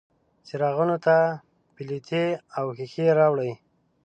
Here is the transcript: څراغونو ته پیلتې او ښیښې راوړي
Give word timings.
څراغونو 0.47 0.97
ته 1.05 1.15
پیلتې 1.75 2.23
او 2.57 2.65
ښیښې 2.77 3.07
راوړي 3.19 3.51